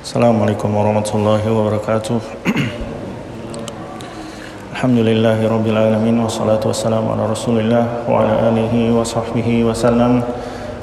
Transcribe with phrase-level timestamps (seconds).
[0.00, 2.24] Assalamualaikum warahmatullahi wabarakatuh.
[4.72, 10.24] Alhamdulillahi rabbil alamin Wassalatu wassalamu ala rasulillah Wa ala alihi wa sahbihi wa sallam.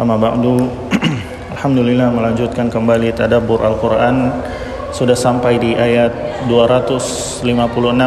[0.00, 0.64] Amma ba'du.
[1.60, 4.32] Alhamdulillah melanjutkan kembali tadabur Al-Quran.
[4.96, 7.44] Sudah sampai di ayat 256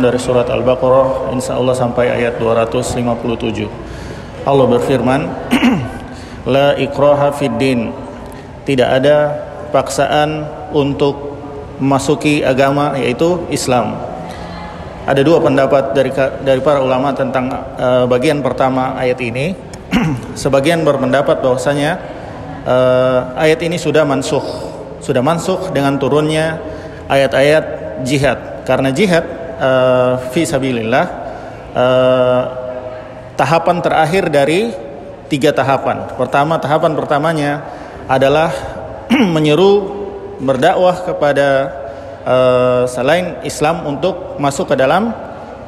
[0.00, 1.28] dari surat Al-Baqarah.
[1.36, 5.28] Insya Allah sampai ayat 257 Allah berfirman
[6.56, 7.92] La ikraha fid din.
[8.64, 11.36] Tidak ada paksaan untuk
[11.80, 13.96] memasuki agama yaitu Islam.
[15.06, 16.10] Ada dua pendapat dari
[16.42, 17.46] dari para ulama tentang
[17.78, 19.54] uh, bagian pertama ayat ini.
[20.42, 22.02] Sebagian berpendapat bahwasanya
[22.66, 24.42] uh, ayat ini sudah mansuh,
[24.98, 26.58] sudah mansuh dengan turunnya
[27.06, 27.64] ayat-ayat
[28.02, 28.66] jihad.
[28.66, 29.22] Karena jihad
[29.62, 31.06] uh, fi sabilillah
[31.70, 32.42] uh,
[33.38, 34.74] tahapan terakhir dari
[35.30, 36.18] tiga tahapan.
[36.18, 37.52] Pertama tahapan pertamanya
[38.10, 38.50] adalah
[39.34, 40.04] menyeru
[40.42, 41.48] berdakwah kepada
[42.26, 45.14] uh, selain Islam untuk masuk ke dalam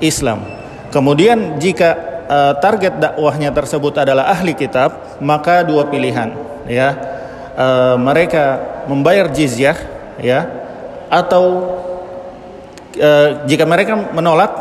[0.02, 0.44] Islam.
[0.88, 1.94] Kemudian jika
[2.28, 6.32] uh, target dakwahnya tersebut adalah ahli kitab, maka dua pilihan,
[6.68, 7.16] ya.
[7.58, 9.74] Uh, mereka membayar jizyah,
[10.22, 10.46] ya,
[11.10, 11.74] atau
[12.94, 14.52] uh, jika mereka menolak,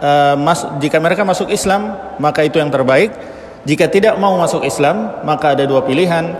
[0.00, 3.12] uh, mas, jika mereka masuk Islam, maka itu yang terbaik.
[3.66, 6.32] Jika tidak mau masuk Islam, maka ada dua pilihan,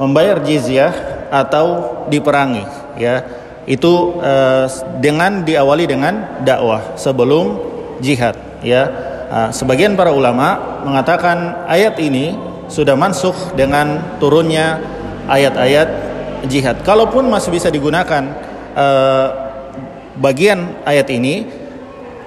[0.00, 1.66] membayar jizyah atau
[2.10, 2.66] diperangi
[2.98, 3.24] ya.
[3.64, 4.66] Itu uh,
[4.98, 7.56] dengan diawali dengan dakwah sebelum
[8.02, 8.34] jihad
[8.66, 8.82] ya.
[9.30, 12.34] Uh, sebagian para ulama mengatakan ayat ini
[12.66, 14.82] sudah mansuh dengan turunnya
[15.30, 15.88] ayat-ayat
[16.50, 16.82] jihad.
[16.82, 18.26] Kalaupun masih bisa digunakan
[18.74, 19.28] uh,
[20.18, 21.46] bagian ayat ini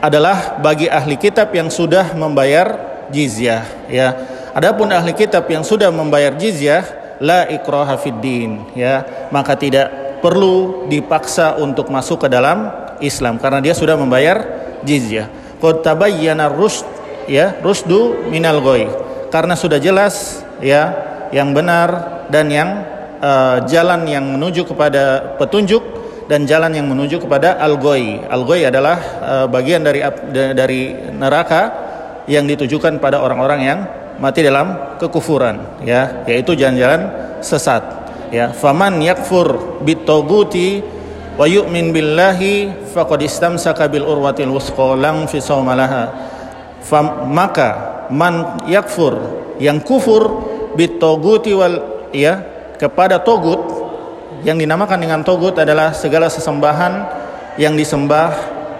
[0.03, 2.75] adalah bagi ahli kitab yang sudah membayar
[3.11, 4.07] jizyah ya.
[4.53, 9.27] Adapun ahli kitab yang sudah membayar jizyah la ikraha din ya.
[9.31, 12.67] Maka tidak perlu dipaksa untuk masuk ke dalam
[12.99, 14.43] Islam karena dia sudah membayar
[14.83, 15.31] jizyah.
[15.63, 16.83] Qad tabayyana rusd
[17.23, 18.83] ya rusdu minal goy
[19.31, 20.91] karena sudah jelas ya
[21.31, 22.69] yang benar dan yang
[23.23, 25.81] uh, jalan yang menuju kepada petunjuk
[26.27, 28.23] dan jalan yang menuju kepada al-goy.
[28.27, 29.99] Al-goy adalah uh, bagian dari
[30.31, 31.61] dari neraka
[32.27, 33.79] yang ditujukan pada orang-orang yang
[34.17, 37.09] mati dalam kekufuran ya yaitu jalan-jalan
[37.39, 37.83] sesat
[38.33, 38.49] ya.
[38.53, 40.81] Faman yakfur bitoguti
[41.37, 46.13] wa yu'min billahi faqad istamsaka bil urwatil wusqa lam fisawmalaha
[47.29, 47.69] maka
[48.13, 49.17] man yakfur
[49.57, 50.45] yang kufur
[50.77, 52.41] bitoguti wal ya
[52.77, 53.61] kepada togut
[54.43, 57.07] yang dinamakan dengan togut adalah segala sesembahan
[57.55, 58.33] yang disembah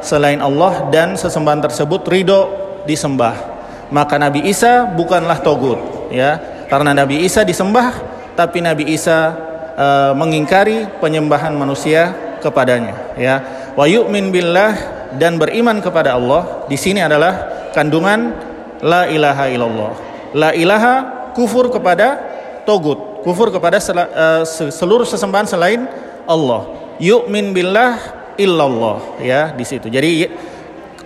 [0.03, 2.41] selain Allah dan sesembahan tersebut ridho
[2.83, 3.52] disembah
[3.93, 6.41] maka Nabi Isa bukanlah togut ya.
[6.67, 8.01] Karena Nabi Isa disembah
[8.33, 9.37] tapi Nabi Isa
[9.77, 9.87] e,
[10.17, 12.11] mengingkari penyembahan manusia
[12.41, 13.35] kepadanya ya.
[13.77, 14.73] Wa yu'min billah
[15.21, 18.33] dan beriman kepada Allah di sini adalah kandungan
[18.81, 19.93] la ilaha illallah.
[20.33, 22.17] La ilaha kufur kepada
[22.65, 24.25] togut kufur kepada sel, e,
[24.73, 25.85] seluruh sesembahan selain
[26.25, 26.65] Allah.
[26.97, 28.01] Yu'min billah
[28.41, 29.85] illallah ya di situ.
[29.93, 30.25] Jadi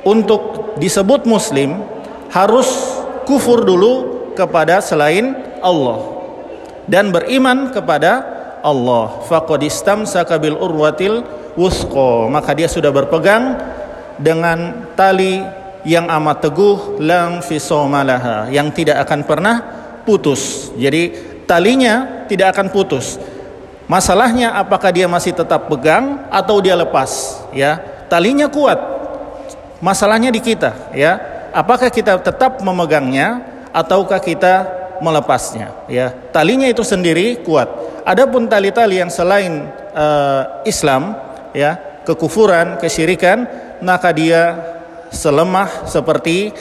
[0.08, 1.97] untuk disebut muslim
[2.32, 2.68] harus
[3.28, 6.00] kufur dulu kepada selain Allah
[6.88, 8.24] dan beriman kepada
[8.64, 9.26] Allah.
[9.28, 11.24] Faqad istamsaka bil urwatil
[11.60, 13.60] wusqa, maka dia sudah berpegang
[14.18, 15.44] dengan tali
[15.88, 19.56] yang amat teguh lam fisomalaha yang tidak akan pernah
[20.04, 20.74] putus.
[20.76, 21.14] Jadi
[21.46, 23.20] talinya tidak akan putus.
[23.88, 27.80] Masalahnya apakah dia masih tetap pegang atau dia lepas, ya.
[28.12, 28.76] Talinya kuat.
[29.80, 34.68] Masalahnya di kita, ya apakah kita tetap memegangnya ataukah kita
[35.00, 35.74] melepasnya?
[35.92, 37.70] Ya talinya itu sendiri kuat.
[38.08, 41.16] Adapun tali-tali yang selain uh, Islam
[41.52, 43.44] ya kekufuran kesyirikan
[43.84, 44.56] maka dia
[45.12, 46.56] selemah seperti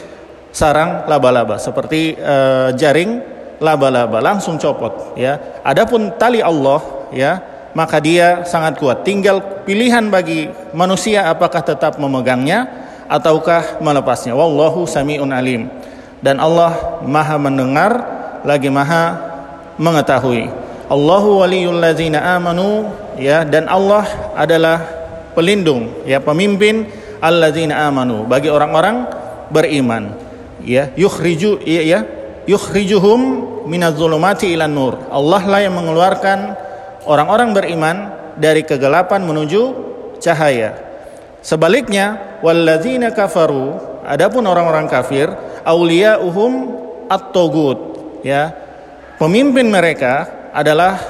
[0.51, 3.23] sarang laba-laba seperti uh, jaring
[3.63, 5.63] laba-laba langsung copot ya.
[5.63, 6.83] Adapun tali Allah
[7.15, 7.33] ya
[7.77, 9.05] maka dia sangat kuat.
[9.05, 14.35] Tinggal pilihan bagi manusia apakah tetap memegangnya ataukah melepasnya?
[14.35, 15.71] Wallahu samiun alim.
[16.21, 17.93] Dan Allah maha mendengar
[18.43, 19.19] lagi maha
[19.77, 20.49] mengetahui.
[20.87, 22.87] Allahu waliyul ladzina amanu
[23.19, 24.07] ya dan Allah
[24.39, 24.87] adalah
[25.35, 26.87] pelindung ya pemimpin
[27.19, 29.07] alladzina amanu bagi orang-orang
[29.51, 30.15] beriman
[30.63, 30.91] ya.
[30.95, 32.01] Yukhriju ya, ya.
[32.47, 33.21] Yukhrijuhum
[33.67, 34.95] minadh-dhulumati ilan nur.
[35.11, 36.55] Allah lah yang mengeluarkan
[37.03, 37.97] orang-orang beriman
[38.39, 39.75] dari kegelapan menuju
[40.23, 40.79] cahaya.
[41.43, 45.30] Sebaliknya, walladzina kafaru, adapun orang-orang kafir,
[45.62, 46.53] auliyauhum
[47.09, 47.78] at-togut,
[48.27, 48.53] ya.
[49.16, 51.00] Pemimpin mereka adalah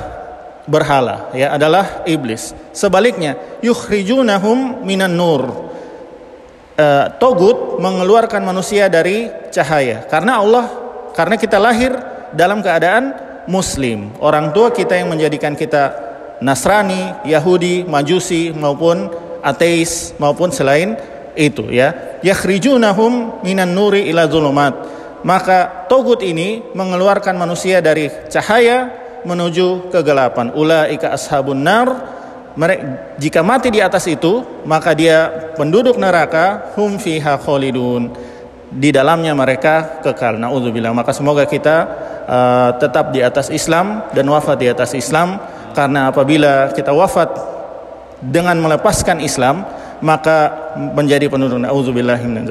[0.66, 2.52] berhala ya adalah iblis.
[2.74, 5.66] Sebaliknya yukhrijunahum minan nur.
[6.76, 10.68] Uh, togut mengeluarkan manusia dari cahaya karena Allah
[11.16, 11.96] karena kita lahir
[12.36, 13.16] dalam keadaan
[13.48, 14.12] muslim.
[14.20, 16.04] Orang tua kita yang menjadikan kita
[16.44, 19.08] Nasrani, Yahudi, Majusi maupun
[19.40, 21.00] ateis maupun selain
[21.36, 22.18] itu ya.
[22.24, 24.74] Yakhrijunahum minan nuri ila zulumat.
[25.22, 28.90] Maka togut ini mengeluarkan manusia dari cahaya
[29.22, 30.50] menuju kegelapan.
[30.56, 32.16] Ulaika ashabun nar.
[32.56, 32.84] Mereka,
[33.20, 38.16] jika mati di atas itu, maka dia penduduk neraka hum fiha khalidun.
[38.72, 40.40] Di dalamnya mereka kekal.
[40.40, 40.96] Nauzubillah.
[40.96, 41.76] Maka semoga kita
[42.24, 45.36] uh, tetap di atas Islam dan wafat di atas Islam
[45.76, 47.28] karena apabila kita wafat
[48.24, 49.68] dengan melepaskan Islam,
[50.00, 52.44] maka menjadi penduduk nauzubillahi min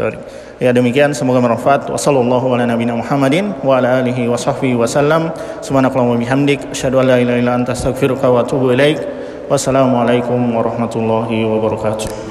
[0.56, 1.92] Ya demikian semoga bermanfaat.
[1.92, 5.36] Wassallallahu ala nabiyina Muhammadin wa ala alihi wa sahbihi wasallam.
[5.60, 9.04] Subhanakallahumma bihamdik asyhadu an la ilaha illa anta astaghfiruka wa atubu ilaik.
[9.52, 12.25] Wassalamualaikum warahmatullahi wabarakatuh.